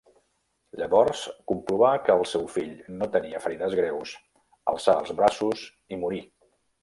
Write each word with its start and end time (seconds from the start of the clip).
Llavors 0.81 1.19
comprovà 1.51 1.89
que 2.07 2.15
el 2.21 2.23
seu 2.31 2.47
fill 2.53 2.71
no 3.01 3.09
tenia 3.17 3.43
ferides 3.45 3.77
greus, 3.81 4.15
alçà 4.75 4.99
els 5.03 5.15
braços 5.21 5.67
i 5.97 6.01
morí. 6.05 6.23